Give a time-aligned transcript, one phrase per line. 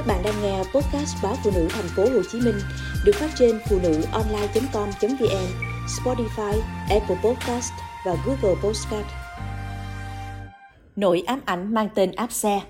[0.00, 2.54] Các bạn đang nghe podcast báo phụ nữ thành phố Hồ Chí Minh
[3.04, 5.46] được phát trên phụ nữ online.com.vn,
[5.86, 7.72] Spotify, Apple Podcast
[8.06, 9.06] và Google Podcast.
[10.96, 12.60] Nỗi ám ảnh mang tên áp xe.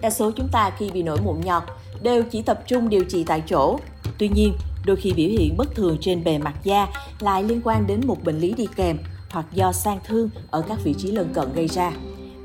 [0.00, 1.62] Đa số chúng ta khi bị nổi mụn nhọt
[2.02, 3.78] đều chỉ tập trung điều trị tại chỗ.
[4.18, 4.52] Tuy nhiên,
[4.86, 6.86] đôi khi biểu hiện bất thường trên bề mặt da
[7.20, 8.98] lại liên quan đến một bệnh lý đi kèm
[9.30, 11.92] hoặc do sang thương ở các vị trí lân cận gây ra.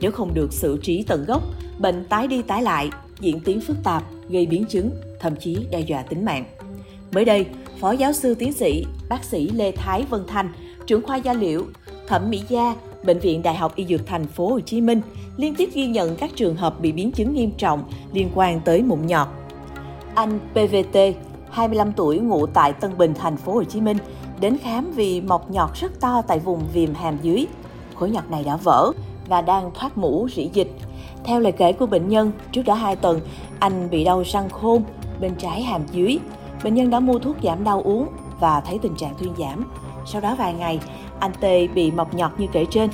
[0.02, 1.44] Nếu không được xử trí tận gốc,
[1.80, 5.80] bệnh tái đi tái lại, diễn tiến phức tạp, gây biến chứng, thậm chí đe
[5.80, 6.46] dọa tính mạng.
[7.12, 7.46] Mới đây,
[7.80, 10.50] Phó giáo sư tiến sĩ, bác sĩ Lê Thái Vân Thanh,
[10.86, 11.64] trưởng khoa da liễu,
[12.08, 15.02] thẩm mỹ da, Bệnh viện Đại học Y Dược Thành phố Hồ Chí Minh
[15.38, 17.84] liên tiếp ghi nhận các trường hợp bị biến chứng nghiêm trọng
[18.14, 19.28] liên quan tới mụn nhọt.
[20.16, 20.98] Anh PVT,
[21.50, 23.98] 25 tuổi ngụ tại Tân Bình, thành phố Hồ Chí Minh,
[24.40, 27.46] đến khám vì mọc nhọt rất to tại vùng viêm hàm dưới.
[27.96, 28.92] Khối nhọt này đã vỡ
[29.32, 30.72] và đang thoát mũ rỉ dịch.
[31.24, 33.20] Theo lời kể của bệnh nhân, trước đó 2 tuần,
[33.60, 34.84] anh bị đau răng khôn
[35.20, 36.20] bên trái hàm dưới.
[36.64, 38.08] Bệnh nhân đã mua thuốc giảm đau uống
[38.40, 39.72] và thấy tình trạng thuyên giảm.
[40.06, 40.80] Sau đó vài ngày,
[41.20, 42.90] anh tê bị mọc nhọt như kể trên.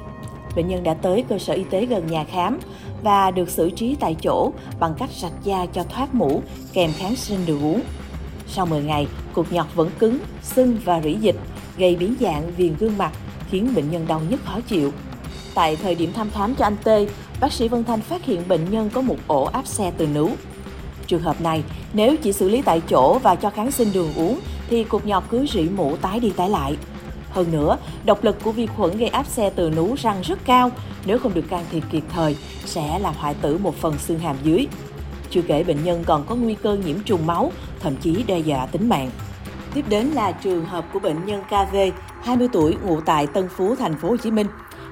[0.56, 2.60] Bệnh nhân đã tới cơ sở y tế gần nhà khám
[3.04, 6.42] và được xử trí tại chỗ bằng cách sạch da cho thoát mũ
[6.74, 7.82] kèm kháng sinh đường uống.
[8.48, 11.36] Sau 10 ngày, cục nhọt vẫn cứng, sưng và rỉ dịch,
[11.78, 13.12] gây biến dạng viền gương mặt,
[13.50, 14.92] khiến bệnh nhân đau nhức khó chịu.
[15.58, 16.90] Tại thời điểm thăm khám cho anh T,
[17.40, 20.30] bác sĩ Vân Thanh phát hiện bệnh nhân có một ổ áp xe từ nướu.
[21.08, 21.64] Trường hợp này,
[21.94, 25.24] nếu chỉ xử lý tại chỗ và cho kháng sinh đường uống, thì cục nhọt
[25.30, 26.78] cứ rỉ mũ tái đi tái lại.
[27.30, 30.72] Hơn nữa, độc lực của vi khuẩn gây áp xe từ nú răng rất cao,
[31.06, 34.36] nếu không được can thiệp kịp thời sẽ làm hoại tử một phần xương hàm
[34.44, 34.68] dưới.
[35.30, 38.66] Chưa kể bệnh nhân còn có nguy cơ nhiễm trùng máu, thậm chí đe dọa
[38.66, 39.10] tính mạng.
[39.74, 41.76] Tiếp đến là trường hợp của bệnh nhân KV,
[42.24, 44.48] 20 tuổi, ngụ tại Tân Phú, thành phố Hồ Chí Minh.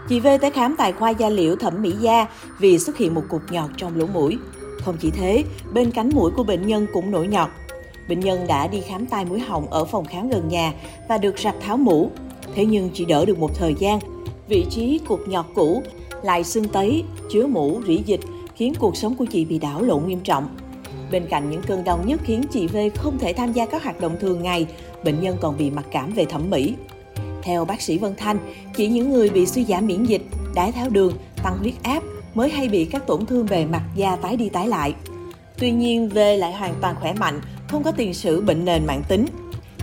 [0.10, 2.28] Chị V tới khám tại khoa da liễu thẩm mỹ da
[2.60, 4.38] vì xuất hiện một cục nhọt trong lỗ mũi.
[4.82, 7.50] Không chỉ thế, bên cánh mũi của bệnh nhân cũng nổi nhọt.
[8.10, 10.74] Bệnh nhân đã đi khám tai mũi họng ở phòng khám gần nhà
[11.10, 12.12] và được rạch tháo mũ.
[12.56, 14.00] Thế nhưng chỉ đỡ được một thời gian,
[14.48, 15.84] vị trí cục nhọt cũ
[16.24, 18.22] lại sưng tấy, chứa mũ, rỉ dịch
[18.56, 20.48] khiến cuộc sống của chị bị đảo lộn nghiêm trọng.
[21.12, 24.00] Bên cạnh những cơn đau nhức khiến chị V không thể tham gia các hoạt
[24.00, 24.68] động thường ngày,
[25.04, 26.74] bệnh nhân còn bị mặc cảm về thẩm mỹ.
[27.46, 28.38] Theo bác sĩ Vân Thanh,
[28.76, 30.22] chỉ những người bị suy giảm miễn dịch,
[30.56, 31.14] đái tháo đường,
[31.44, 34.68] tăng huyết áp mới hay bị các tổn thương bề mặt da tái đi tái
[34.68, 34.94] lại.
[35.58, 39.02] Tuy nhiên, V lại hoàn toàn khỏe mạnh, không có tiền sử bệnh nền mạng
[39.08, 39.26] tính.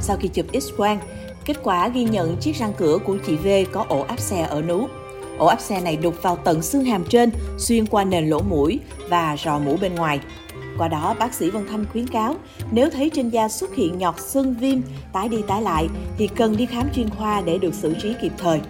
[0.01, 0.99] Sau khi chụp X-quang,
[1.45, 4.63] kết quả ghi nhận chiếc răng cửa của chị V có ổ áp xe ở
[4.63, 4.87] nú.
[5.39, 8.81] Ổ áp xe này đục vào tận xương hàm trên, xuyên qua nền lỗ mũi
[9.09, 10.21] và rò mũi bên ngoài.
[10.79, 12.37] Qua đó, bác sĩ Vân Thanh khuyến cáo,
[12.71, 14.79] nếu thấy trên da xuất hiện nhọt sưng viêm,
[15.13, 15.89] tái đi tái lại
[16.19, 18.61] thì cần đi khám chuyên khoa để được xử trí kịp thời.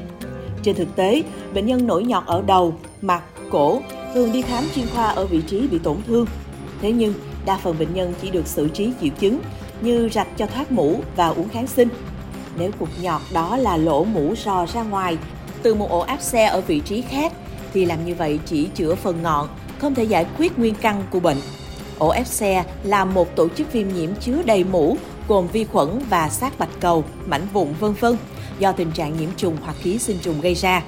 [0.63, 1.23] Trên thực tế,
[1.55, 3.81] bệnh nhân nổi nhọt ở đầu, mặt, cổ
[4.15, 6.27] thường đi khám chuyên khoa ở vị trí bị tổn thương.
[6.81, 7.15] Thế nhưng,
[7.47, 9.39] đa phần bệnh nhân chỉ được xử trí triệu chứng
[9.81, 11.89] như rạch cho thoát mũ và uống kháng sinh.
[12.59, 15.19] Nếu cục nhọt đó là lỗ mũ rò ra ngoài
[15.63, 17.33] từ một ổ áp xe ở vị trí khác
[17.75, 19.49] thì làm như vậy chỉ chữa phần ngọn,
[19.79, 21.37] không thể giải quyết nguyên căn của bệnh.
[22.03, 24.97] Ổ áp xe là một tổ chức viêm nhiễm chứa đầy mũ
[25.29, 28.17] gồm vi khuẩn và sát bạch cầu, mảnh vụn vân vân
[28.59, 30.83] do tình trạng nhiễm trùng hoặc ký sinh trùng gây ra.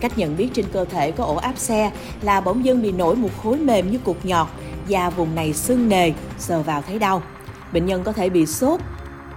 [0.00, 1.90] Cách nhận biết trên cơ thể có ổ áp xe
[2.22, 4.46] là bỗng dưng bị nổi một khối mềm như cục nhọt,
[4.86, 7.22] da vùng này sưng nề, sờ vào thấy đau.
[7.72, 8.80] Bệnh nhân có thể bị sốt,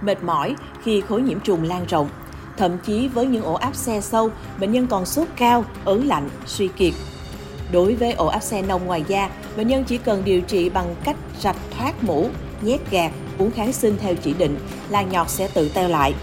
[0.00, 2.08] mệt mỏi khi khối nhiễm trùng lan rộng.
[2.56, 4.30] Thậm chí với những ổ áp xe sâu,
[4.60, 6.94] bệnh nhân còn sốt cao, ớn lạnh, suy kiệt.
[7.72, 10.94] Đối với ổ áp xe nông ngoài da, bệnh nhân chỉ cần điều trị bằng
[11.04, 12.28] cách rạch thoát mũ,
[12.62, 14.56] nhét gạt, uống kháng sinh theo chỉ định
[14.88, 16.14] là nhọt sẽ tự teo lại.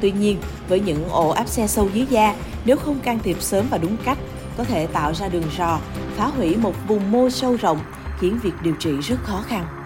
[0.00, 0.36] Tuy nhiên,
[0.68, 2.34] với những ổ áp xe sâu dưới da,
[2.64, 4.18] nếu không can thiệp sớm và đúng cách,
[4.56, 5.78] có thể tạo ra đường rò,
[6.16, 7.78] phá hủy một vùng mô sâu rộng,
[8.18, 9.79] khiến việc điều trị rất khó khăn.